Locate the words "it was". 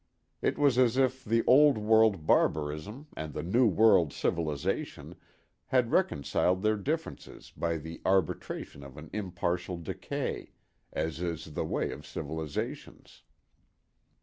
0.41-0.79